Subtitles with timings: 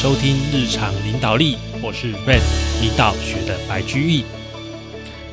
[0.00, 2.40] 收听日常领导力，我是 Red
[2.80, 4.24] 领导学的白居易。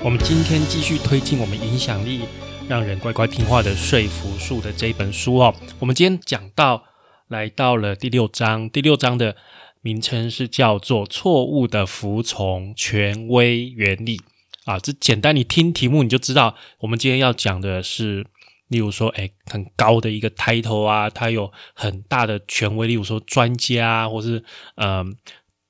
[0.04, 2.24] 我们今天继续推进我们影响力，
[2.68, 5.56] 让人乖乖听话的说服术的这一本书哦。
[5.80, 6.84] 我们今天讲到
[7.30, 9.38] 来到了第六章，第六章的
[9.80, 14.20] 名称是叫做“错误的服从权威原理”
[14.68, 14.78] 啊。
[14.78, 18.28] 这简单，你听题目你就知道，我们今天要讲的是。
[18.70, 22.88] 例如说，哎，很高的一个抬头啊，他有很大的权威。
[22.88, 24.44] 例如说，专家啊或是
[24.76, 25.16] 嗯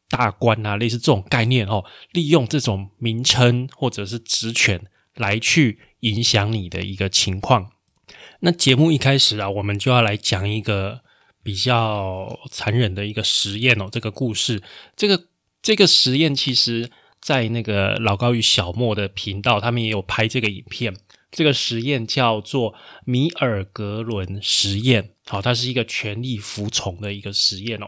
[0.10, 4.82] 大官啊，类似这种概念哦，利用这种名称或者是职权
[5.16, 7.72] 来去影响你的一个情况。
[8.40, 11.02] 那节目一开始啊，我们就要来讲一个
[11.44, 13.90] 比较残忍的一个实验哦。
[13.91, 14.62] 这个故事，
[14.96, 15.26] 这个
[15.62, 20.96] 这个实验，其实在那个老高与小莫的频道，他们也有拍这个影片。
[21.30, 22.73] 这个实验叫做
[23.05, 27.88] 米尔格伦实验，好，它是一个权力服从的一个实验哦。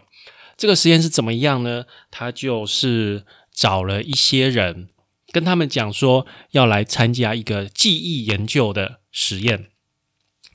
[0.58, 1.86] 这个实验是怎么样呢？
[2.12, 4.90] 他就是找了一些人，
[5.32, 9.70] 跟他们讲说要来参加一个记忆研究的实验。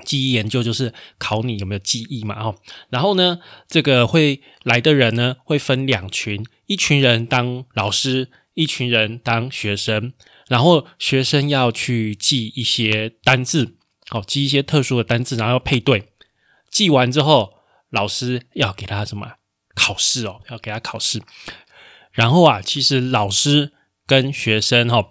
[0.04, 2.56] 记忆研究就是考你有没有记忆嘛，哦。
[2.90, 10.12] 然后呢，这个会来的人呢会分两群，一群人当老师，一群人当学生。
[10.48, 13.76] 然后学生要去记一些单字，
[14.08, 16.10] 好记一些特殊的单字，然后要配对。
[16.70, 17.54] 记完之后，
[17.90, 19.34] 老师要给他什么
[19.74, 20.42] 考试哦？
[20.50, 21.22] 要给他考试。
[22.12, 23.72] 然后啊，其实老师
[24.06, 25.10] 跟学生哈，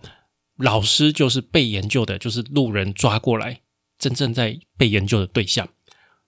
[0.57, 3.61] 老师就是被研究的，就是路人抓过来，
[3.97, 5.69] 真正在被研究的对象。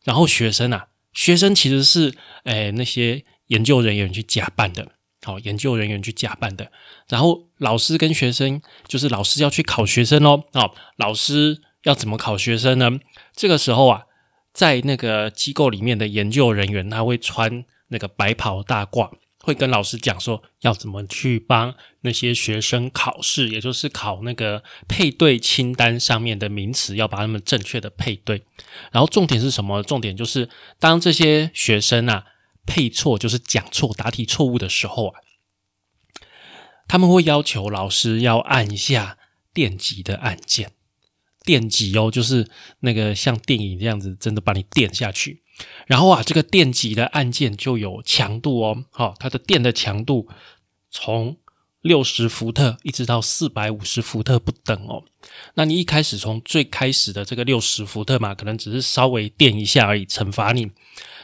[0.03, 4.93] 然后学生啊，学生其实是诶那些研究人员去假扮的。
[5.25, 6.71] 好，研究人员去假扮的，
[7.09, 10.43] 然后老师跟学生，就是老师要去考学生哦。
[10.53, 12.91] 好，老师要怎么考学生呢？
[13.35, 14.03] 这个时候啊，
[14.53, 19.09] 在那个机构里面的研究人员，他会穿那个白袍大褂，
[19.39, 28.43] 会跟老师讲说要怎么去帮那些学生考试，也就是考那个配对清单上面的名词，要把他们正确的配对。
[28.91, 29.81] 然后重点是什么？
[29.81, 30.47] 重点就是
[30.79, 32.25] 当这些学生啊。
[32.67, 35.19] 配错就是讲错答题错误的时候啊，
[36.87, 39.17] 他们会要求老师要按一下
[39.53, 40.71] 电击的按键，
[41.43, 45.41] 电击哦，就是那个像电影这样子，真的把你电下去。
[45.87, 50.27] 然后啊，这个电击的按键就有强度哦，好，它的电的强度
[50.91, 51.37] 从
[51.81, 55.03] 六十伏特一直到四百五十伏特不等哦。
[55.55, 60.71] 那你一开始从最开始的这个六十伏特嘛，可能只是稍微电一下而已，惩罚你，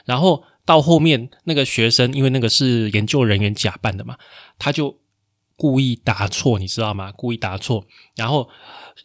[0.06, 0.44] 然后。
[0.64, 4.16] 到后面那个学生，因为那个是研究人员假扮的嘛，
[4.60, 5.01] 他就
[5.62, 7.12] 故意答错，你知道吗？
[7.16, 7.86] 故意答错，
[8.16, 8.50] 然后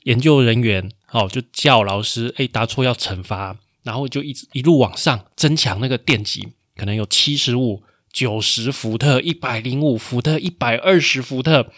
[0.04, 11.70] 研究人员哦就叫老师，哎，答错要惩罚，然后就一直一路往上增强那个电极，可能有七十五、九十伏特、一百零五伏特、一百二十伏特，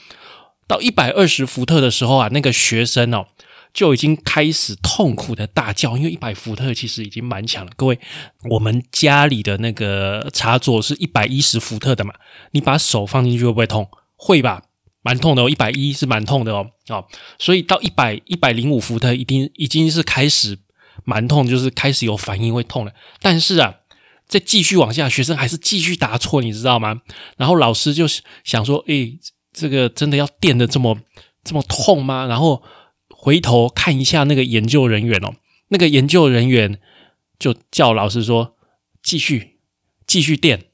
[0.68, 3.26] 到一百二十伏特的时候啊，那个学生哦。
[3.74, 7.72] 就已经开始痛苦的大叫，因为一百伏特其实已经蛮强了。
[7.76, 8.00] 各位，
[8.50, 12.14] 我们家里的那个插座是一百一十伏特的嘛？
[12.52, 13.88] 你把手放进去会不会痛？
[14.16, 14.62] 会吧，
[15.02, 15.50] 蛮痛的哦。
[15.50, 16.70] 一百一是蛮痛的哦。
[16.88, 17.06] 哦，
[17.38, 20.58] 所以到一百一百零五伏特，一定已经是开始
[21.04, 22.92] 蛮痛，就是开始有反应会痛了。
[23.20, 23.74] 但是啊，
[24.26, 27.02] 再继续往下，学生还是继续答错，你知道吗？
[27.36, 28.06] 然后老师就
[28.44, 29.18] 想说：“诶，
[29.52, 30.98] 这个真的要电的这么
[31.44, 32.62] 这么痛吗？”然后。
[33.20, 35.34] 回头看一下那个研究人员哦，
[35.70, 36.78] 那个研究人员
[37.36, 38.54] 就叫老师说
[39.02, 39.58] ：“继续，
[40.06, 40.66] 继续电。”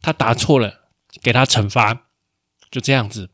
[0.00, 0.88] 他答错了，
[1.22, 2.06] 给他惩罚。
[2.70, 3.28] 就这样子，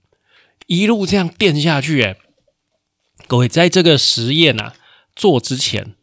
[0.70, 2.00] 一路这样电下去。
[2.02, 2.16] 哎，
[3.26, 4.74] 各位，在这个实验啊
[5.16, 5.96] 做之前，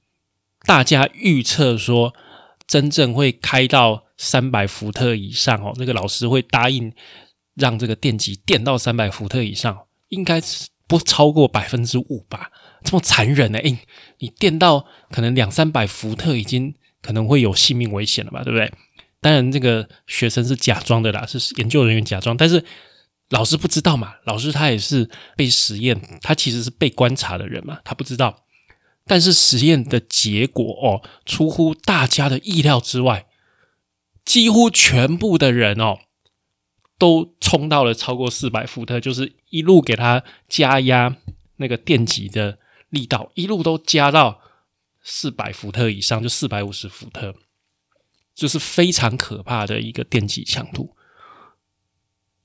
[0.66, 2.14] 大家预测说，
[2.68, 5.74] 真正会开到三百伏特以上哦。
[5.78, 6.92] 那个老师会答应
[7.56, 10.68] 让这个电极电到三百伏特以上，应该是。
[10.90, 12.50] 不超过百分之五吧，
[12.82, 13.60] 这么残忍呢？
[13.60, 13.78] 诶，
[14.20, 18.42] 你电到可能两三百伏特，已经可能会有性命危险了吧？
[18.42, 18.72] 对不对？
[19.20, 22.64] 当然，这个学生是假装的啦，是研究人员假装，但是
[23.30, 24.16] 老师不知道嘛？
[24.26, 28.46] 老师他也是被实验，他其实是被观察的人嘛，他不知道。
[29.06, 33.28] 但是实验的结果哦，出乎大家的意料之外，
[34.26, 36.00] 几乎全部的人哦。
[37.00, 41.16] 都冲到了超过四百伏特，就是一路给他加压
[41.58, 42.58] 那个电极的
[42.90, 44.42] 力道，一路都加到
[45.04, 47.36] 四百伏特以上，就四百五十伏特，
[48.34, 50.96] 就是非常可怕的一个电极强度。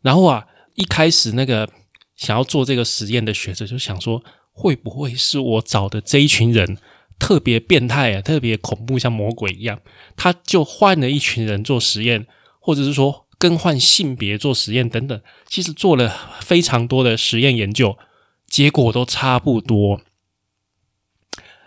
[0.02, 1.68] 然后啊，一开始那个
[2.16, 4.22] 想要做这个实验的学者就想说，
[4.52, 6.78] 会不会是我找的这一群人
[7.18, 9.80] 特别变态啊，特别恐怖，像魔鬼一样？
[10.16, 12.26] 他就换了一群人做实验，
[12.60, 13.26] 或者是说。
[13.38, 17.98] 更换性别做实验等等，其实做了非常多的实验研究，
[18.46, 20.00] 结果都差不多。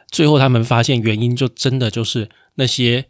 [0.10, 3.08] 最后他们发现原因就真的就是那些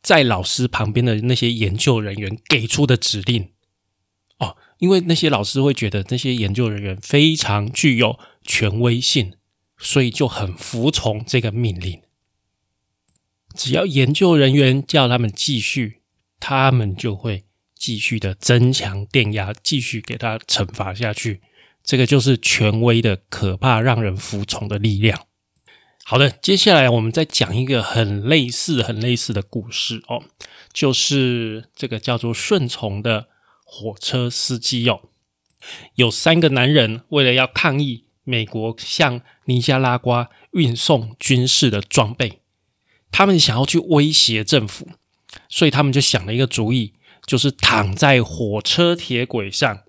[0.00, 3.50] 在老师旁边的那些研究人员给出的指令，
[4.80, 9.34] 因为那些老师会觉得那些研究人员非常具有权威性，
[9.78, 12.02] 所以就很服从这个命令。
[13.54, 16.00] 只要研究人员叫他们继续，
[16.38, 17.44] 他们就会
[17.74, 21.40] 继续的增强电压，继续给他惩罚下去。
[21.82, 25.26] 这个就是权威的可怕，让人服从的力量。
[26.04, 30.22] 好的，接下来我们再讲一个很类似、很类似的故事哦，
[30.72, 33.29] 就是这个叫做顺从的
[33.72, 35.02] 火车司机哦。
[35.94, 42.40] 有三个男人为了要抗议美国向尼加拉瓜运送军事的装备，
[43.12, 44.88] 他们想要去威胁政府，
[45.48, 46.94] 所以他们就想了一个主意，
[47.24, 49.82] 就是躺在火车铁轨上。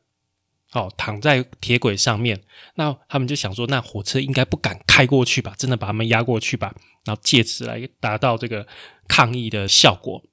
[0.73, 2.43] 哦，躺在铁轨上面，
[2.75, 5.53] 那他们就想说，那火车应该不敢开过去吧？
[5.57, 6.73] 真的把他们压过去吧？
[7.03, 8.65] 然后借此来达到这个
[9.05, 10.23] 抗议的效果。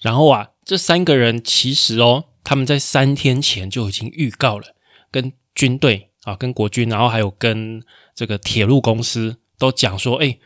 [0.00, 4.74] 然后啊，这三个人其实哦，他们在三天前就已经预告了，
[5.10, 7.82] 跟军队啊，跟国军，然后还有跟
[8.14, 10.38] 这个铁路公司都讲说，哎，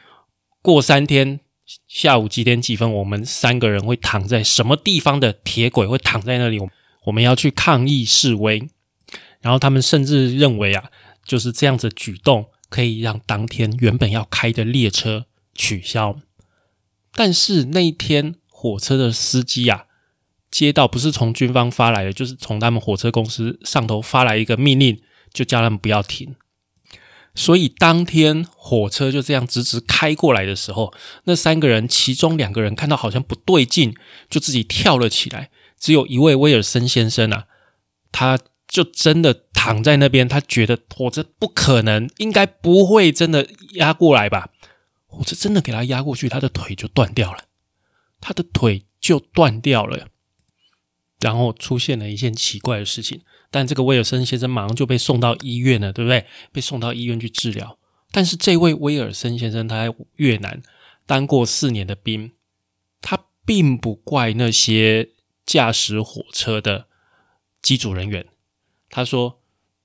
[0.62, 1.40] 过三天
[1.88, 6.60] 下午几点几分，我们三个人会躺在什么地方的铁轨，会躺在那里，
[7.04, 8.68] 我们要去抗议示威。
[9.40, 10.90] 然后他们甚至认为啊，
[11.24, 16.18] 就是这样子举动可以让当天原本要开的列车取消。
[17.12, 19.85] 但是那一天火车的司机啊，
[20.56, 26.34] 接到不是从军方发来的，就是从他们火车公司上头发来一个命令，就叫他们不要停。
[27.34, 30.94] 所以当天火车就这样直直开过来的时候，
[31.24, 33.94] 那三个人其中两个人看到好像不对劲，
[34.30, 35.50] 就自己跳了起来。
[35.78, 37.44] 只有一位威尔森先生啊，
[38.10, 38.38] 他。
[38.68, 44.48] 就真的躺在那边，他觉得火车不可能，应该不会真的压过来吧？
[45.06, 47.44] 火车真的给他压过去，他的腿就断掉了，
[48.20, 50.08] 他的腿就断掉了。
[51.20, 56.26] 然后出现了一件奇怪的事情，但这个威尔森先生马上就被送到医院了，对不对？
[56.52, 57.78] 被送到医院去治疗。
[58.12, 60.62] 但是这位威尔森先生他在越南
[61.06, 62.32] 当过四年的兵，
[63.00, 65.10] 他并不怪那些
[65.44, 66.86] 驾驶火车的
[67.60, 68.26] 机组人员。
[68.88, 69.40] 他说：“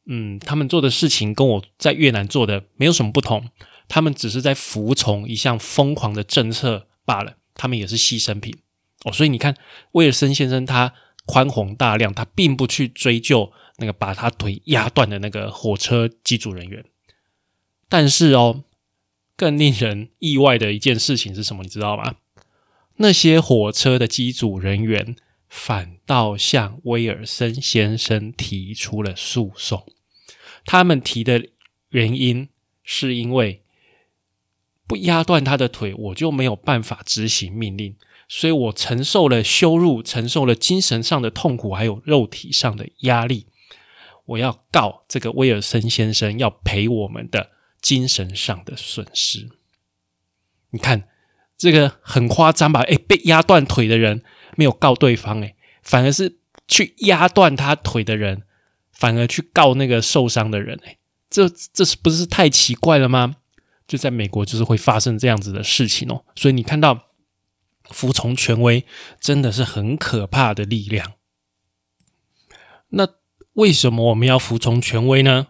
[0.05, 3.49] 嗯，他们做的事情跟我在越南做的没有什么不同，
[3.87, 7.37] 他们只是在服从一项疯狂的政策罢了。
[7.53, 8.55] 他们也是牺牲品
[9.03, 9.11] 哦。
[9.11, 9.57] 所以你看，
[9.91, 10.93] 威尔森先生他
[11.25, 16.85] 宽宏大量，他并不去追究那个把他腿压断的那个火车机组人员。
[17.89, 18.63] 但是哦，
[19.35, 21.63] 更令人意外的一件事情是什么？
[21.63, 22.15] 你知道吗？
[22.97, 25.15] 那些火车的机组人员。”
[25.53, 29.85] 反倒向威尔森先生提出了诉讼。
[30.63, 31.45] 他们提的
[31.89, 32.47] 原因
[32.85, 33.61] 是因为
[34.87, 37.97] 不压断他的腿，我就没有办法执行命令，
[38.33, 43.47] 所以我承受了羞辱，承受了精神上的痛苦，还有肉体上的压力。
[44.23, 47.51] 我要告这个威尔森先生，要赔我们的
[47.81, 49.49] 精神上的损失。
[50.69, 51.09] 你看
[51.57, 52.79] 这个很夸张吧？
[52.83, 54.23] 诶，被压断腿的人。
[54.55, 56.37] 没有告对方诶，反而是
[56.67, 58.43] 去压断他腿的人，
[58.93, 60.97] 反而去告那个受伤的人诶，
[61.29, 63.35] 这这是不是太奇怪了吗？
[63.87, 67.10] 就在美国就是会发生这样子的事情哦，所以你看到
[67.91, 68.85] 服从权威
[69.19, 71.13] 真的是很可怕的力量。
[72.89, 73.07] 那
[73.53, 75.47] 为什么我们要服从权威呢？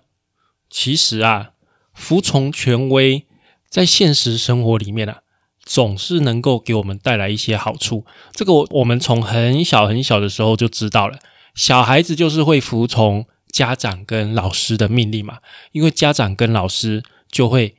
[0.70, 1.52] 其实啊，
[1.94, 3.26] 服从权威
[3.70, 5.22] 在现实生活里面啊。
[5.64, 8.04] 总是能够给我们带来一些好处。
[8.34, 11.20] 这个我我们从很小很小的时候就知道了。
[11.54, 15.38] 小孩子就是会服从家长跟老师的命令嘛，
[15.72, 17.78] 因为家长跟老师就会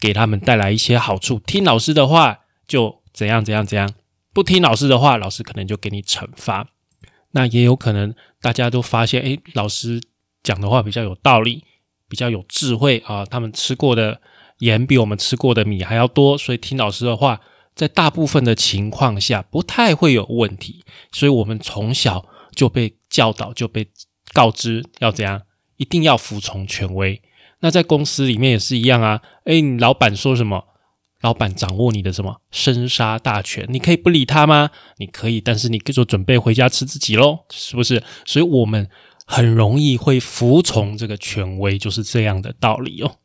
[0.00, 1.38] 给他们带来一些好处。
[1.40, 3.90] 听老师的话就怎样怎样怎样，
[4.32, 6.68] 不听老师的话，老师可能就给你惩罚。
[7.32, 10.00] 那也有可能大家都发现，诶，老师
[10.44, 11.64] 讲的话比较有道理，
[12.08, 13.24] 比较有智慧啊。
[13.24, 14.20] 他们吃过的。
[14.60, 17.40] 盐比我们吃过的米还要多，所以听老师的话，
[17.76, 20.84] 在大部分的情况下不太会有问题。
[21.12, 23.88] 所以我们从小就被教导，就被
[24.32, 25.42] 告知要怎样，
[25.76, 27.22] 一定要服从权威。
[27.60, 29.22] 那在公司里面也是一样啊。
[29.44, 30.64] 诶，你老板说什么，
[31.20, 34.70] 老板掌握你的什么生杀大权，你可以不理他吗？
[34.98, 38.02] 你可以，但是你就准备回家吃自己喽，是不是？
[38.24, 38.88] 所以我们
[39.26, 43.16] 很容易会服从这个权威，就是这样的道理哦。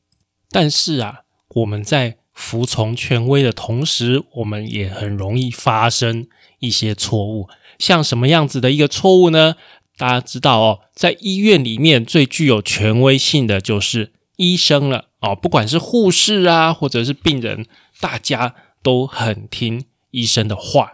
[0.49, 1.21] 但是啊。
[1.55, 6.25] 我们在服从权威的同时，我们也很容易发生
[6.57, 7.47] 一些错误。
[7.77, 9.53] 像什么样子的一个错误呢？
[9.99, 17.67] 大家知道哦，在医院里面最具有权威性的就是医生了哦，不管是护士啊，或者是病人，
[18.03, 20.91] 大家都很听医生的话。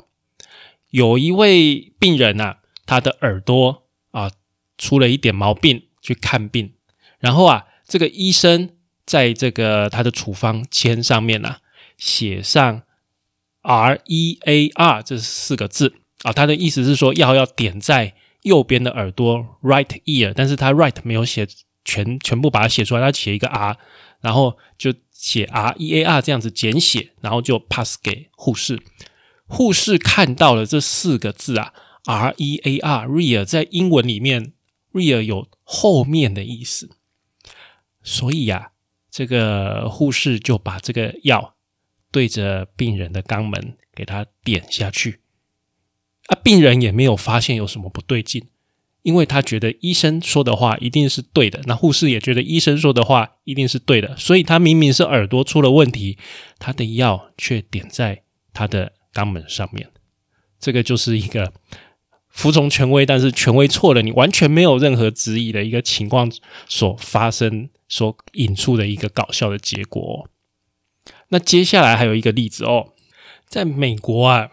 [0.92, 4.30] 有一位病人啊，他的耳朵啊
[4.78, 6.74] 出了一点毛病，去看病，
[7.18, 8.70] 然后啊，这个医生
[9.06, 11.58] 在这个他的处方签上面呢，
[11.98, 12.84] 写上
[13.63, 18.13] R E A R 这四个字啊，他的意思是说药要点在。
[18.44, 21.46] 右边的耳朵，right ear，但是他 right 没有写
[21.84, 23.78] 全全部把它写出来，他写一个 r，
[24.21, 28.81] 然后就写 r e a r 这样子简写，然后就 pass 给护士。
[29.45, 31.73] 护士看到了这四个字啊
[32.05, 34.53] ，r e a r，rear 在英文里面
[34.93, 36.89] ，rear 有后面的意思，
[38.03, 38.71] 所以呀，
[39.09, 41.55] 这个护士就把这个药
[42.11, 45.21] 对着病人的肛门给他点下去。
[46.27, 48.49] 啊，病人也没有发现有什么不对劲，
[49.01, 56.18] 因为他觉得医生说的话一定是对的，那护士也觉得医生说的话一定是对的，所以他明明是耳朵出了问题，
[56.58, 59.89] 他的药却点在他的肛门上面，
[60.60, 61.53] 这个就是一个
[62.29, 66.32] 服从权威，但是权威错了，你完全没有任何质疑的一个情况
[66.68, 70.29] 所发生所引出的一个搞笑的结果。
[71.29, 72.94] 那接下来还有一个例子哦，
[73.48, 74.51] 在美国啊。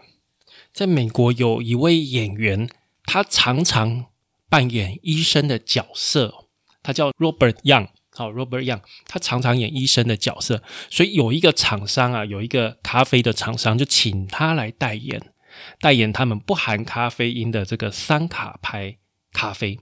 [0.73, 2.69] 在美国有一位演员，
[3.05, 4.05] 他常常
[4.49, 6.33] 扮演医生的角色，
[6.81, 7.89] 他叫 Robert Young。
[8.11, 15.21] 好，Robert Young，他常常演医生的角色，所以有一个厂商啊，有一个咖啡的厂商就请他来代言，
[15.79, 18.97] 代言他们不含咖啡因的这个三卡牌
[19.33, 19.79] 咖啡。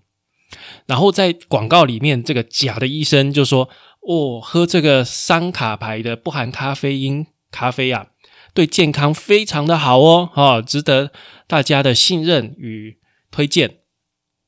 [0.86, 3.70] 然后在广告里面，这个假的医生就说
[4.06, 8.08] ：“哦，喝这个三卡牌的不含咖啡因咖啡啊。”
[8.54, 11.12] 对健康非常的好哦，哈，值得
[11.48, 13.00] 大家的信任与
[13.32, 13.80] 推荐。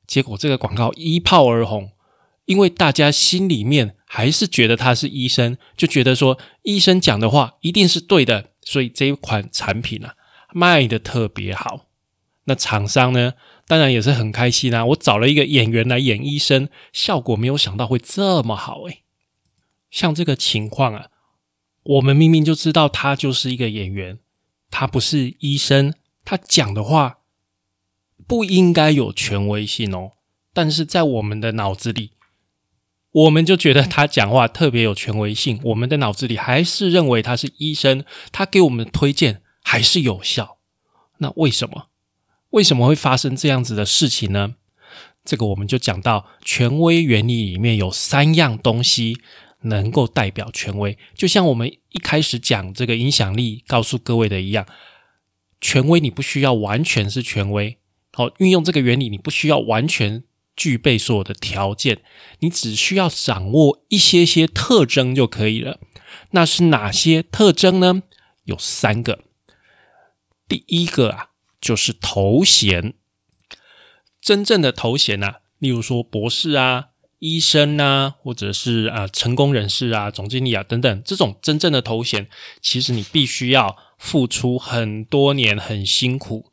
[0.07, 1.91] 结果这个广告一炮而红，
[2.45, 10.15] 因为大家心里面还是觉得他是医生，就觉得说医生讲的话一定是对的，所以这一款产品啊
[10.53, 11.81] 卖的特别好。
[12.45, 13.33] 那厂商呢，
[13.67, 14.85] 当然也是很开心啊。
[14.85, 19.03] 我找了一个演员来演医生，效果没有想到会这么好诶。
[19.91, 21.07] 像这个情况啊。
[21.83, 24.19] 我们明明就知道他就是一个演员，
[24.69, 25.93] 他不是医生，
[26.25, 27.16] 他讲的话
[28.27, 30.11] 不应该有权威性哦。
[30.53, 32.11] 但是在我们的脑子里，
[33.11, 40.57] 我们就觉得他讲话特别有权威性，我们的脑子里还是认为他是医生，他给我们的推荐还是有效。
[41.19, 41.87] 那为什么？
[42.51, 44.55] 为什么会发生这样子的事情呢？
[45.23, 49.17] 这个我们就讲到权威原理里面有三样东西。
[49.61, 54.67] 能够代表权威，就像我们一开始讲这个影响力，告诉各位的一样，
[55.59, 57.79] 权威你不需要完全是权威。
[58.17, 60.23] 好，运用这个原理，你不需要完全
[60.55, 62.01] 具备所有的条件，
[62.39, 65.79] 你只需要掌握一些些特征就可以了。
[66.31, 68.01] 那是哪些特征呢？
[68.45, 69.19] 有三个。
[70.47, 71.29] 第一个啊，
[71.61, 72.95] 就是头衔，
[74.19, 76.87] 真正的头衔啊，例如说博士啊。
[77.19, 82.29] 医生啊，或者是啊成功人士啊，总经理啊等等，这种真正的头衔，
[82.61, 86.51] 其实你必须要付出很多年，很辛苦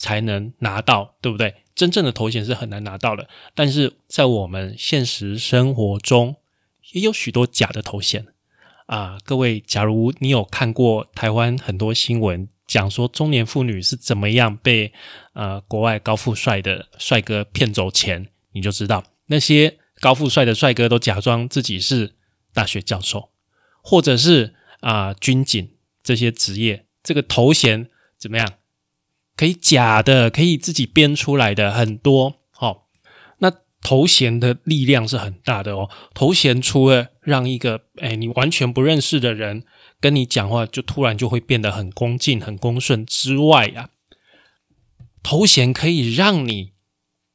[0.00, 1.54] 才能拿到，对不对？
[1.74, 3.28] 真正的头衔是很难拿到的。
[3.54, 6.36] 但是在我们现实生活中，
[6.92, 8.26] 也有许多假的头衔
[8.86, 9.18] 啊。
[9.24, 14.92] 各位，假如你有看过台湾很多新闻，讲说中年妇女是怎么样被
[15.34, 19.76] 呃国外高富帅的帅哥骗走钱，你就知道那些。
[20.00, 22.14] 高富帅的帅哥都假装自己是
[22.54, 23.28] 大学教授，
[23.82, 28.50] 或者是啊军警这些职业，这个头衔怎么样？
[29.40, 32.42] 可以假的，可以自己编出来的很多。
[32.50, 32.90] 好，
[33.38, 35.88] 那头衔的力量是很大的哦。
[36.12, 39.64] 头衔除了让一个哎你完全不认识的人
[39.98, 43.88] 跟你讲话，就突然就会变得很恭敬、很恭顺之外呀，
[45.22, 46.74] 头衔可以让你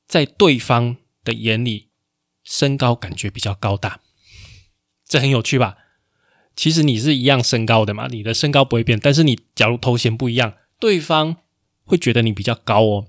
[0.08, 1.90] 在对方的眼里。
[2.44, 4.02] 身高感觉比较高大，
[5.08, 5.78] 这很有趣吧？
[6.56, 11.38] 其实你是一样身高的嘛，你的身高不会变，但是你假如头衔不一样，对方
[11.86, 13.06] 会觉得你比较高哦。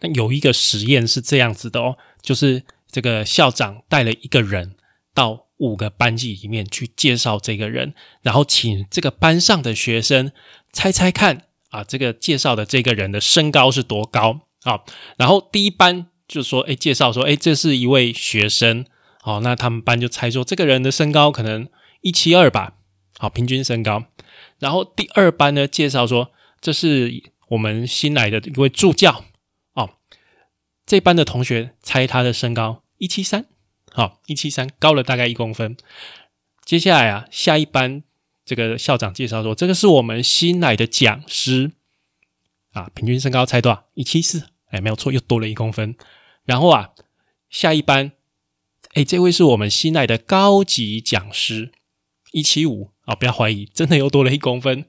[0.00, 4.74] 那有一个实验是这样子的哦，就是这个校长带了一个人
[5.12, 10.32] 到五个班级里面去介绍这个人，然后请这个班上的学生
[10.72, 14.80] 猜猜看啊，这个介绍的这个人的身高是多高啊？
[15.16, 16.06] 然后第一班。
[16.26, 18.86] 就说，哎，介绍说，哎，这是一位学生，
[19.20, 21.68] 好，那他们班就猜说，这个人的身高可能
[22.00, 22.78] 一七二吧，
[23.18, 24.04] 好，平均身高。
[24.58, 27.22] 然后第二班呢，介绍说，这是
[27.54, 29.24] 我们新来的一位助教，
[29.74, 29.94] 哦，
[30.84, 33.46] 这班的同学猜他的身高一七三，
[33.92, 35.76] 好，一七三高了大概一公分。
[36.64, 38.02] 接下来啊，下一班
[38.44, 41.72] 这个校长介绍说，这个是我们新来的讲师
[42.72, 43.84] 啊，平均身高猜多少？
[43.94, 45.94] 一七四，哎，没有错，又多了一公分。
[46.44, 46.90] 然后啊，
[47.48, 48.12] 下一班，
[48.94, 51.70] 哎，这位是我们新来的高级讲师，
[52.32, 54.86] 一七五啊，不要怀疑，真的又多了一公分。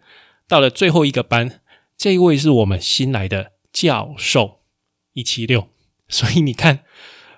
[0.48, 1.62] 到了最后一个班，
[1.97, 4.61] 这一位是我们新来的教授，
[5.13, 5.69] 一七六。
[6.07, 6.83] 所以你看，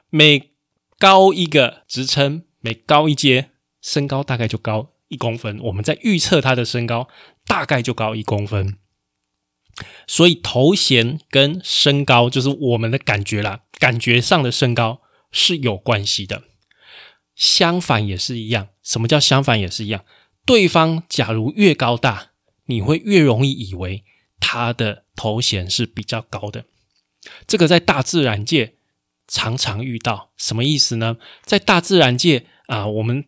[0.09, 0.51] 每
[0.99, 5.59] 高一个职称，每高一阶，身高大概就高一公分。
[5.63, 7.07] 我们在预测他的身高，
[7.45, 8.77] 大概就高一公分。
[10.07, 16.43] 所以头衔跟身高，就是我们的感觉啦，感觉上的身高是有关系的。
[17.35, 18.69] 相反也是一样。
[18.81, 20.03] 什么叫相反也是一样？
[20.45, 22.31] 对方假如越高大，
[22.65, 24.03] 你会越容易以为
[24.39, 26.65] 他的头衔是比较高的。
[27.45, 28.75] 这个在大自然界
[29.27, 31.17] 常常遇到，什么意思呢？
[31.43, 33.25] 在大自然界啊，我们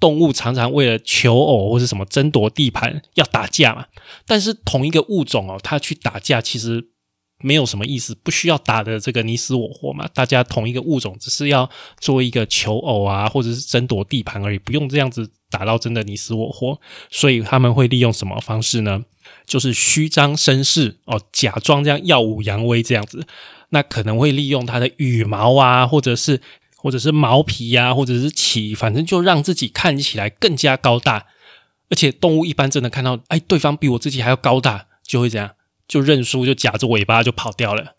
[0.00, 3.86] 动物常常为了求偶或者什么争夺地盘要打架嘛。
[4.26, 6.88] 但是同一个物种哦，它去打架其实
[7.40, 10.08] 没有什么意思，不需要打的这个你死我活嘛。
[10.08, 11.70] 大家同一个物种只是要
[12.00, 16.80] 做一个求偶啊，或者是争夺地盘而已，不用这样子打到真的你死我活。
[17.10, 19.04] 所以他们会利用什么方式呢？
[19.46, 23.26] 就是虚张声势哦，假装这样耀武扬威这样子，
[23.70, 26.40] 那可能会利用它的羽毛啊，或者是
[26.76, 31.26] 或者是毛皮呀，或者是鳍，反正就让自己看起来更加高大。
[31.88, 35.52] 而且动物一般真的看到，哎，对方比我自己还要高大，就会这样
[35.86, 37.94] 就认输，就夹着尾巴就跑掉了。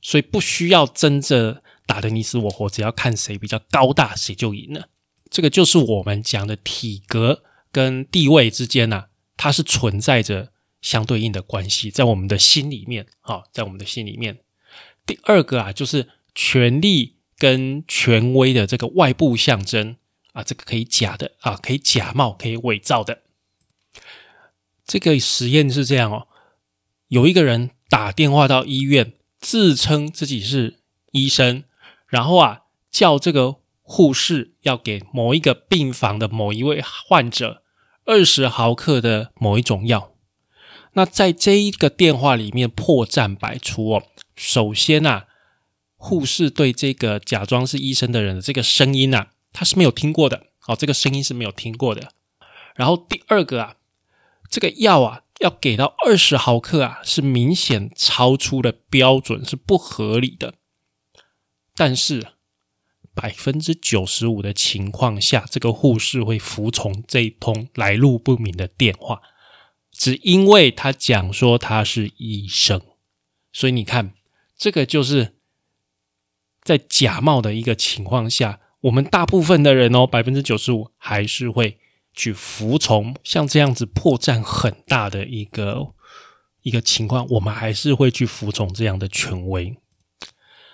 [0.00, 4.86] 所以不需要争着打得你死我活，只要看谁比较高大，谁就赢了。
[5.28, 10.51] 这个就是我们讲的体格跟地位之间呐，它是存在着。
[10.82, 14.40] 相对应的关系在我们的心里面，啊，在我们的心里面。
[15.06, 19.96] 第二个啊，就是权力跟权威的这个外部象征
[20.32, 23.22] 啊，这个可以假的啊，可以假冒，可以伪造的。
[24.84, 26.28] 这个实验是这样哦，
[27.08, 30.80] 有一个人打电话到医院，自称自己是
[31.12, 31.64] 医生，
[32.06, 37.62] 然后啊，叫这个护士要给某一个病房的某一位患者
[38.04, 40.11] 二十毫克的某一种药。
[40.94, 44.02] 那在这一个电话里面破绽百出哦。
[44.36, 45.26] 首先啊，
[45.96, 50.46] 护士对这个假装是医生的人的这个声音啊，他是没有听过的。
[50.66, 52.12] 哦，这个声音是没有听过的。
[52.74, 53.76] 然后第二个啊，
[54.50, 60.54] 这个药啊要给到二十毫克啊，是明显超出了标准，是不合理的。
[61.74, 62.28] 但是
[63.14, 69.20] 百分之九十五的情况下，这个护士会服从这一通来路不明的电话。
[69.92, 72.80] 只因为他讲说他是医生，
[73.52, 74.14] 所以你看，
[74.56, 75.34] 这个就是
[76.62, 81.78] 在假冒的一个情况下，我们大部分的人哦，百分之九十五还是会
[82.14, 85.94] 去服从像这样子破绽很大的一个
[86.62, 89.76] 一个情况，我们还是会去服从这样的权威。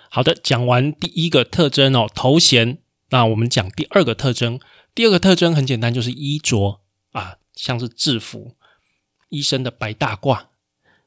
[0.09, 2.79] 好的，讲完第一个特征哦，头衔，
[3.09, 4.59] 那我们讲第二个特征。
[4.95, 8.55] 第二个特征很简单，就是衣着啊，像是制服。
[9.29, 10.47] 医生的白大褂，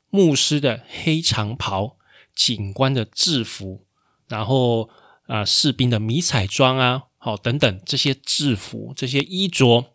[0.09, 1.97] 牧师的黑长袍，
[2.35, 3.85] 警官的制服，
[4.29, 4.89] 然后
[5.27, 9.93] 啊，士兵的迷彩装啊，好等等这些制服，这些衣着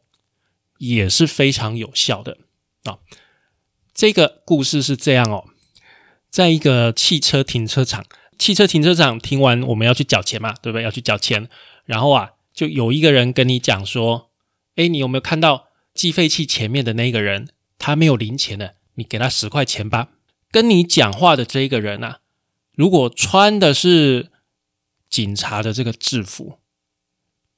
[0.78, 2.38] 也是非常有效的
[2.84, 3.00] 啊。
[3.94, 5.46] 这个故事是这样哦，
[6.30, 8.06] 在一个汽车停车场，
[8.38, 10.84] 汽车停车场停完我们要去缴钱嘛，对不对？
[10.84, 11.50] 要去缴钱，
[11.86, 14.30] 然后啊，就有一个人跟你讲说
[14.78, 20.10] ：“哎，你有没有看到计费器前面的那个人？”他没有零钱的，你给他十块钱吧。
[20.50, 22.20] 跟你讲话的这个人啊，
[22.74, 24.32] 如果穿的是
[25.10, 26.60] 警察的这个制服，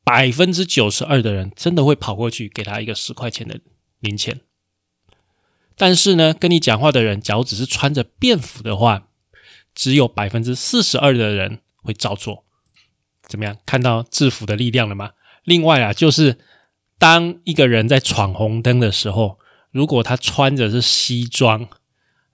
[0.04, 3.62] 百分之九十二的人真的会跑过去给他一个十块钱的
[4.00, 4.42] 零钱。
[5.78, 9.08] 但是呢，跟你讲话的人，假如只是穿着便服的话，
[9.74, 12.44] 只有百分之四十二的人会照做。
[13.24, 13.58] 怎么样？
[13.66, 15.12] 看到制服的力量了吗？
[15.44, 16.40] 另外啊，就是
[16.98, 19.39] 当一个人在闯红灯的时候。
[19.72, 21.68] 如果他穿着是西装，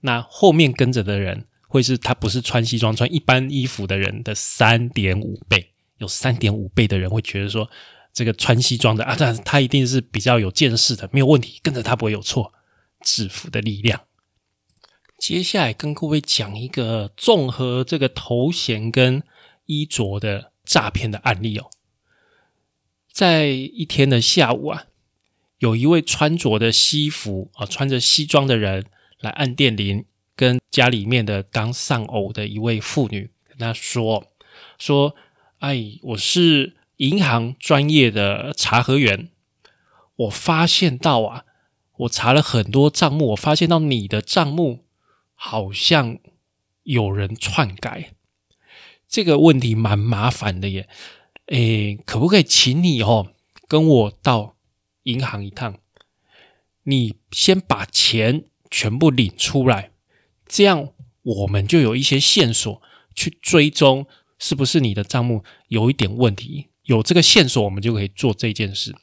[0.02, 7.70] 那后面跟着的人会是他不是穿西装穿一般衣服的人的三点五倍，有三点五倍的人会觉得说
[8.14, 12.54] 这个穿西装的啊，他他一定是比较有见识的，没有问题，跟着他不会有错。
[13.02, 14.02] 制服的力量。
[15.20, 19.22] 接下来跟各位讲一个综合这个头衔跟
[19.68, 21.70] 衣着的诈骗的案例哦，
[23.12, 24.86] 在一天的下午啊。
[25.66, 28.86] 有一位穿着的西服啊，穿着西装的人
[29.20, 34.28] 来按电铃，跟家里面的刚丧偶的一位妇女跟他说
[34.78, 35.16] ：“说
[35.58, 39.30] ：“哎，我是银行专业的查核员，
[40.18, 41.46] 我发现到啊，
[41.98, 44.86] 我查了很多账目，我发现到你的账目
[45.34, 46.20] 好像
[46.84, 48.14] 有人篡改，
[49.08, 50.88] 这个问题蛮麻烦的耶。
[51.48, 53.34] 哎，可不可以请你哦，
[53.68, 54.55] 跟我到
[55.06, 55.80] 银行一趟？
[56.84, 59.90] 你先把钱全部领出来，
[60.46, 60.90] 这样
[61.24, 62.80] 我们就有一些线索
[63.16, 64.06] 去追踪。”
[64.38, 66.68] 是不是你的账目有一点问题？
[66.84, 68.94] 有这个线索，我们就可以做这件事。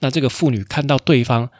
[0.00, 1.50] 那这个妇女看到对方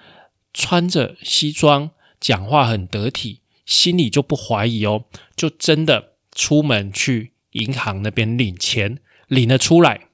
[0.52, 5.05] 穿着西装，讲话很得体，心里就不怀疑哦，
[5.37, 10.09] 就真的出门去银行那边领钱，领了出来。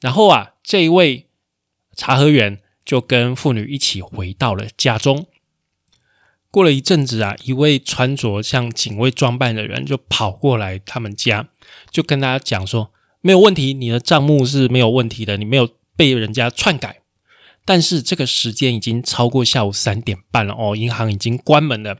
[0.00, 1.30] 然后啊，这一位
[1.96, 5.26] 查核员就跟妇女一起回到了家中。
[6.50, 11.48] 过了一阵子啊，一位穿着像警卫装扮的人就跑过来他们家。
[11.90, 17.00] 就跟大家讲说，没有问题，你的账目是没有问题的，你没有被人家篡改。
[17.66, 21.98] 但是这个时间已经超过下午三点半了哦，银行已经关门了，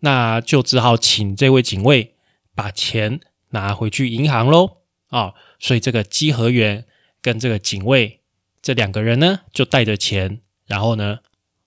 [0.00, 2.14] 那就只好请这位警卫
[2.54, 3.18] 把钱
[3.50, 4.76] 拿回去银行喽
[5.08, 5.32] 啊。
[5.58, 6.84] 所以这个稽核员
[7.20, 8.20] 跟这个警卫
[8.62, 11.18] 这两个人呢，就带着钱，然后呢，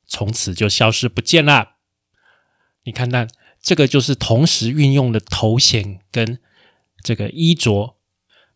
[0.07, 1.73] 从此就消失不见了。
[2.85, 3.29] 你看看，
[3.61, 6.39] 这个就是同时运用的头衔跟。
[7.03, 7.97] 这个衣着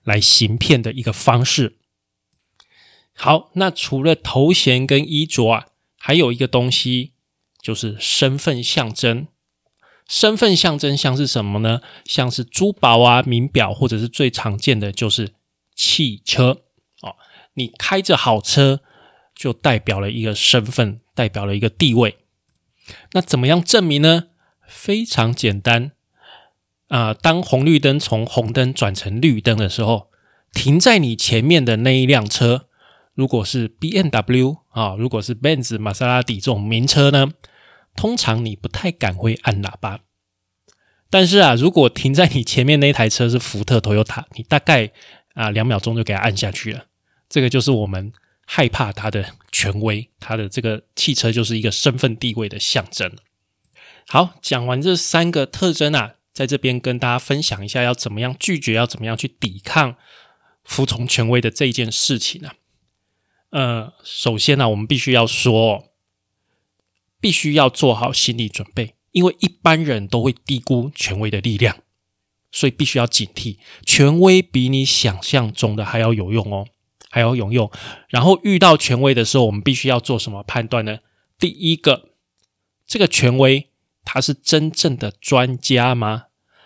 [0.03, 1.77] 来行骗的一个方式。
[3.13, 5.67] 好，那除了头衔跟衣着啊，
[5.99, 7.13] 还有一个东西
[7.61, 9.27] 就是身份象征。
[10.07, 11.81] 身份象征像是什么呢？
[12.05, 15.33] 像是珠宝啊、名表，或者是最常见的就是
[15.75, 16.63] 汽车。
[17.59, 18.79] 你开着好车，
[19.35, 22.17] 就代表了一个身份，代表了一个地位。
[23.11, 24.27] 那怎么样证明呢？
[24.67, 25.91] 非常简单。
[26.87, 30.09] 啊，当红绿灯从红灯转成绿灯的时候，
[30.51, 32.67] 停在你前面的那一辆车，
[33.13, 37.31] 如果是 B M W 啊，如果是 Benz、玛莎拉蒂这种名车呢，
[37.95, 39.99] 通常你不太敢会按喇叭。
[41.11, 44.91] 但是啊，如果停在你前面那台车是福特、Toyota，你大概
[45.35, 46.85] 啊两秒钟就给它按下去了。
[47.29, 48.11] 这个就是我们
[48.45, 53.15] 害怕它的权威，它的这个汽车就是一个身份地位的象征。
[54.07, 56.15] 好，讲完这三个特征啊。
[56.31, 59.97] 在这边跟大家分享一下，要怎么样拒绝，要怎么样去抵抗
[60.63, 62.51] 服从权威的这一件事情呢？
[63.49, 65.91] 呃，首先呢，我们必须要说，
[67.19, 71.79] 必须要做好心理准备，因为一般人都会低估权威的力量，
[72.53, 76.67] 所以必须要警惕，权威比你想象中的还要有用哦，
[77.09, 77.69] 还要有用。
[78.09, 80.99] 然后遇到权威的时候，我们必须要做什么判断呢？
[81.37, 82.09] 第一个，
[82.85, 83.69] 这个权威
[84.05, 86.25] 他是真正的专家吗？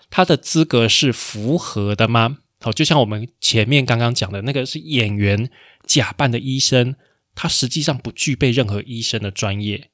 [0.10, 2.38] 他的资格是符合的吗？
[2.62, 5.49] 好，就像我们前面刚刚讲的那个是演员
[5.86, 6.95] 假扮的医生，
[7.36, 9.89] 他实际上不具备任何医生的专业，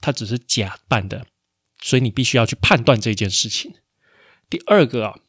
[0.00, 1.26] 他只是假扮的，
[1.80, 3.74] 所以你必须要去判断这件事情。
[4.48, 5.20] 第二个，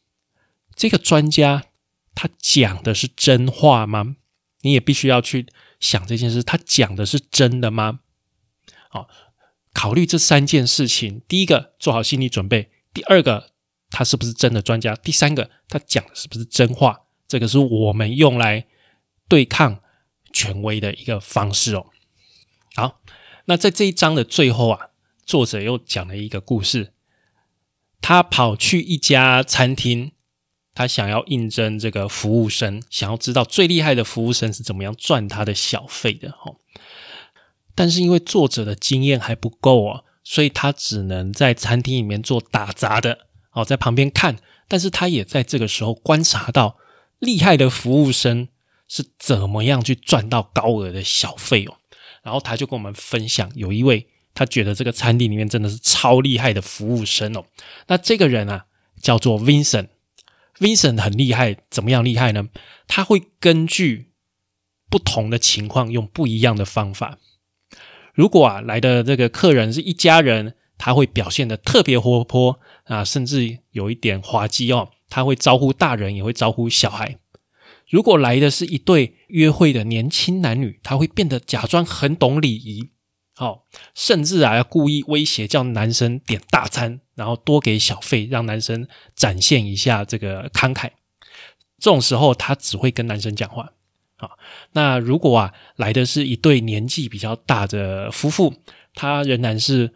[0.76, 1.64] 这个专家
[2.14, 4.18] 他讲的是真话吗？
[4.64, 5.46] 你也必须要去
[5.80, 8.00] 想这件事，他讲的是真的吗？
[8.90, 9.08] 好，
[9.74, 13.54] 考虑这三件事情，第一个做好心理准备，第二个。
[13.96, 14.96] 他是不是真的专家？
[14.96, 17.02] 第三个，他讲的是不是真话？
[17.28, 18.66] 这个是我们用来
[19.28, 19.82] 对抗
[20.32, 21.86] 权威的一个方式哦。
[22.74, 23.04] 好，
[23.46, 24.88] 那在这一章的最后啊，
[25.28, 26.94] 作者又讲了一个故事。
[28.02, 30.14] 他跑去一家餐厅，
[30.74, 36.56] 他想要应征这个服务生，想要知道最厉害的服务生是怎么样赚他的小费的哈。
[37.76, 43.28] 但是因为作者的经验还不够啊，所以他只能在餐厅里面做打杂的。
[43.52, 46.78] 哦，在旁边看，但是他也在这个时候观察到
[47.20, 48.48] 厉害的服务生
[48.88, 51.76] 是怎么样去赚到高额的小费哦。
[52.24, 57.46] 然后他就跟我们分享，有一位他觉得这个餐厅里面真的是超厉害的服务生哦。
[57.86, 58.66] 那这个人啊
[59.02, 59.90] 叫做 Vincent
[60.60, 62.50] Vincent 很厉害，怎么样厉害呢？
[62.88, 64.12] 他会根据
[64.90, 67.18] 不同的情况用不一样的方法。
[68.14, 70.56] 如果啊来的这个客人是一家人。
[70.76, 74.90] 他会表现的特别活泼啊，甚至有一点滑稽哦。
[75.08, 77.20] 他会招呼大人，也会招呼小孩。
[77.88, 82.90] 如果来的是一对约会的年轻男女，他会变得假装很懂礼仪，
[83.36, 90.92] 好，甚至啊要故意威胁叫男生点大餐，然后多给小费，让男生展现一下这个慷慨。
[91.80, 93.72] 这种时候，他只会跟男生讲话。
[94.18, 94.38] 好，
[94.74, 98.54] 那如果啊来的是一对年纪比较大的夫妇，
[98.94, 99.94] 他仍然是。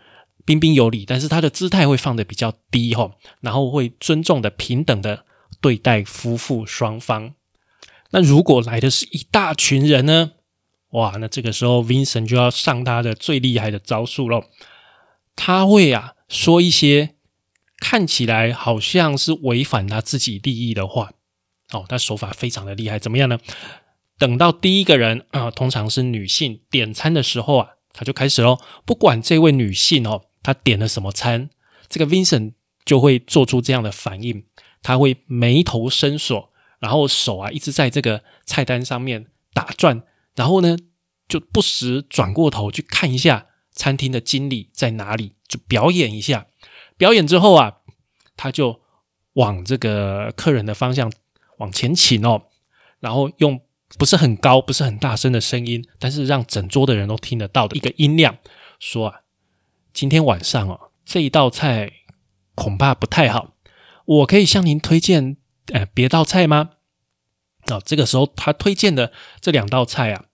[0.47, 5.25] 彬彬有礼，但是他的姿态会放的比较低哈，然后会尊重的、平等的
[5.59, 7.33] 对待夫妇双方
[8.11, 10.31] 那如果来的是一大群人呢？
[10.91, 14.43] 哇，那这个时候 Vincent 就要上他的最厉害的招数喽。
[15.35, 17.15] 他会啊说一些
[17.77, 21.11] 看起来好像是违反他自己利益的话。
[21.71, 23.37] 哦，他手法非常的厉害，怎么样呢？
[24.17, 28.57] 等到第一个人啊，通常是女性点餐的时候啊，他就开始喽。
[28.85, 31.49] 不管这位女性哦，她点了什么餐，
[31.89, 32.53] 这个 Vincent
[32.85, 34.45] 就会做出这样的反应。
[34.81, 40.01] 他会眉头深锁，然后手啊一直在这个菜单上面打转，
[40.37, 40.77] 然后呢
[41.27, 46.47] 就不时转过头去看一下餐厅的经理在哪里，就表演一下。
[46.95, 47.79] 表演之后啊，
[48.37, 48.79] 他就
[49.33, 51.11] 往这个客人的方向
[51.57, 52.43] 往前请哦，
[52.99, 53.59] 然后用
[53.97, 58.37] 不是很高、不是很大声的声音，但是让整桌的人都听得到的一个音量
[58.79, 59.21] 说啊，
[59.91, 61.91] 今天晚上哦这一道菜
[62.55, 63.55] 恐怕不太好。
[64.05, 65.35] 我可以向您推荐，
[65.73, 66.69] 呃，别道菜吗？
[67.71, 70.25] 哦，这个时候他推荐的这两道菜啊，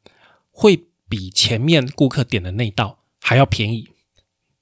[0.52, 3.90] 会比前面顾客点的那道还要便宜。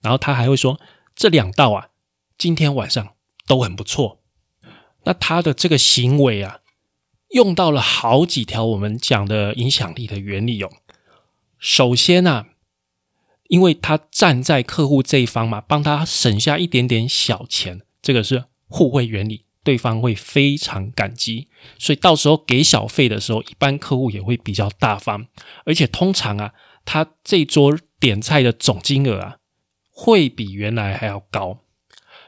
[0.01, 0.79] 然后他还会说，
[1.15, 1.89] 这两道啊，
[2.37, 3.13] 今天晚上
[3.45, 4.21] 都很不错。
[5.03, 6.59] 那他的这个行为啊，
[7.29, 10.69] 用到了好几条我们讲的影响力的原理哦。
[11.57, 12.47] 首先啊，
[13.47, 18.45] 因为他站在客户这一方嘛，帮他省下一点点小钱，这个是。
[18.73, 21.47] 互惠原理，对方会非常感激，
[21.77, 25.27] 所以到时候给小费的时候，一般客户也会比较大方，
[25.65, 29.37] 而且通常啊，他这桌点菜的总金额啊，
[29.91, 31.59] 会比原来还要高。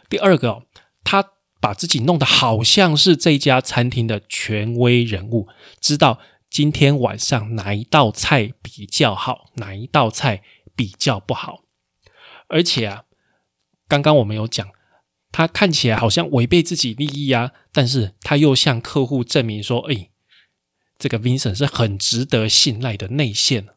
[0.07, 0.67] 第二个，
[1.03, 1.25] 他
[1.59, 5.47] 把自己弄得好像是这家餐厅的权威人物，
[5.81, 6.19] 知道
[6.51, 10.43] 今天晚上哪一道菜比较好，哪一道菜
[10.75, 11.63] 比较不好，
[12.47, 13.05] 而且啊，
[13.87, 14.67] 刚刚我们有讲。
[15.33, 20.09] 他看起来好像违背自己利益啊，但是他又向客户证明说：“哎，
[20.99, 23.67] 这个 Vincent 是很值得信赖的内线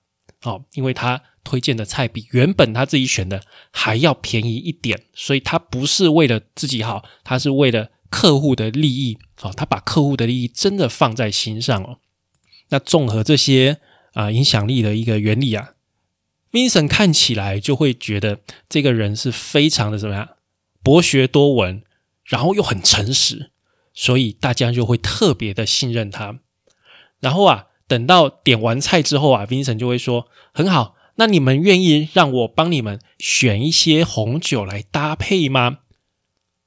[0.43, 3.43] 哦，因为他推荐的菜比原本他自己选的
[3.73, 12.01] 还要便宜一点，所以他不是为了自己好，他是为了客户的利益哦，他把客户的利益真的放在心上哦。
[12.69, 13.79] 那综合这些
[14.13, 15.71] 啊影响力的一个原理啊
[16.53, 20.29] ，Vincent 看起来就会觉得这个人是非常的怎么样？”
[20.87, 21.83] 博学多闻，
[22.23, 23.51] 然后又很诚实，
[23.93, 26.39] 所以大家就会特别的信任他。
[27.19, 35.79] 然后啊，等到点完菜之后啊，Vincent 就会说：“很好，那你们愿意让我帮你们选一些红酒来搭配吗？”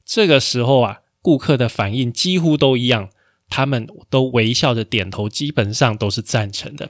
[0.04, 3.12] 这个时候啊，顾客的反应几乎都一样，
[3.48, 6.90] 他们都微笑着点头，基本上都是赞成的。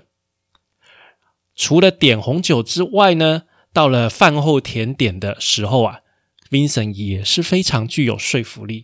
[1.55, 5.99] 除了点红酒之外呢，到了饭后甜点的时候啊。
[6.49, 8.83] Vincent 也是非常具有说服力。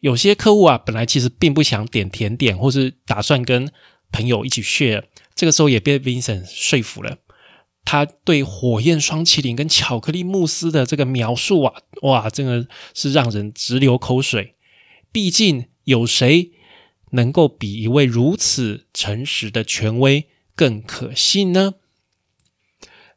[0.00, 3.70] 有些客户啊，本来其实并不想点甜点，或是打算跟
[4.10, 7.18] 朋友一起 share，这个时候也被 Vincent 说服了。
[7.84, 14.54] 他对火焰双麒麟跟巧克力慕斯的这个描述啊，哇，真的是让人直流口水。
[15.10, 16.52] 毕竟有谁
[17.10, 21.74] 能够比一位如此诚实的权威更可信呢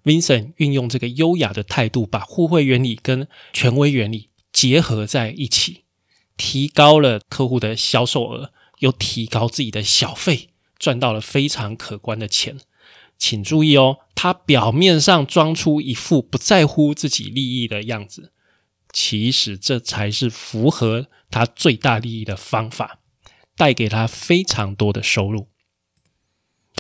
[0.06, 5.84] ？Vincent 运用这个优雅的态度，把互惠原理跟权威原理结合在一起，
[6.38, 12.58] 提高了客户的销售额，又提高自己的小费，赚到了非常可观的钱。
[13.18, 18.32] 请注意哦，他表面上装出一副不在乎自己利益的样子，
[18.92, 23.00] 其实这才是符合他最大利益的方法，
[23.58, 25.48] 带给他非常多的收入。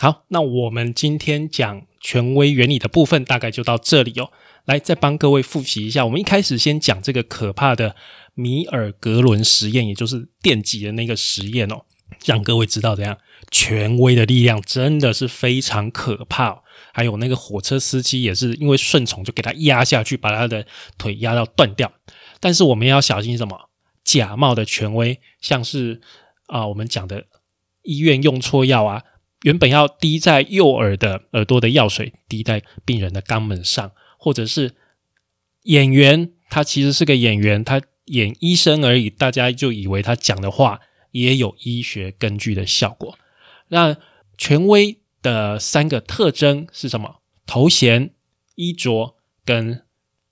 [0.01, 1.85] 好，那我们今天讲。
[2.01, 4.29] 权威原理的部分大概就到这里哦。
[4.65, 6.05] 来，再帮各位复习一下。
[6.05, 7.95] 我们一开始先讲这个可怕的
[8.35, 11.81] 米尔格伦实验，也就是电极的那个实验哦，
[12.23, 13.17] 让各位知道怎样
[13.49, 16.61] 权威的力量真的是非常可怕。
[16.93, 20.63] 还有那个火车司机也是因为顺从就给他压下去，把他的
[20.99, 21.91] 腿压到断掉。
[22.39, 23.71] 但是我们要小心什么？
[24.03, 25.99] 假冒的权威，像是
[26.45, 27.25] 啊，我们讲的
[27.81, 29.01] 医院用错药啊。
[29.45, 34.73] 原本要滴在右耳的耳朵的药水滴在病人的肛门上，或者是
[35.63, 40.79] 演员，他其实是个演员，他演医生而已，大家就以为他讲的话
[41.11, 43.19] 也有医学根据的效果。
[43.67, 43.95] 那
[44.35, 47.21] 权威的三个特征是什么？
[47.45, 48.15] 头衔、
[48.55, 49.83] 衣着跟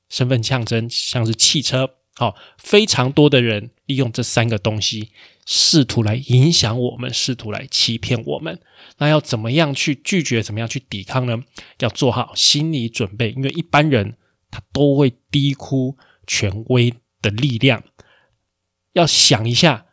[0.10, 1.98] 身份象征，像是汽车。
[2.16, 5.12] 好，非常多的人利用这三个东西，
[5.46, 8.60] 试图来影响我们，试图来欺骗我们。
[8.98, 10.42] 那要怎么样去拒绝？
[10.42, 11.44] 怎么样去抵抗呢？
[11.80, 14.18] 要做好心理准备，因为一般人
[14.52, 17.84] 他都会低估权威的力量。
[18.94, 19.88] 要想一下，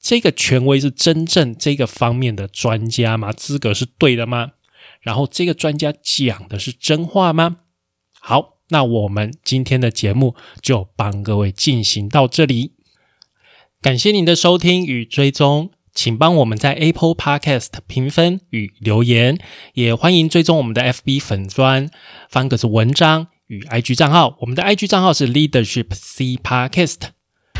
[0.00, 3.32] 这个权威是真正这个方面的专家吗？
[3.32, 4.52] 资格是对的吗？
[5.00, 7.58] 然后这个专家讲的是真话吗？
[8.18, 12.72] 好，那我们今天的节目就帮各位进行到这里。
[13.80, 19.38] 感谢您的收听与追踪，请帮我们在 Apple Podcast 评分与留言，
[19.74, 21.88] 也欢迎追踪我们的 FB 粉砖
[22.28, 24.36] 方格子文章与 IG 账号。
[24.40, 26.96] 我们的 IG 账号是 Leadership C Podcast，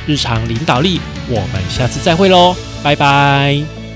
[0.08, 0.98] 日常领导力。
[1.28, 3.87] 我们下次再会喽，拜拜。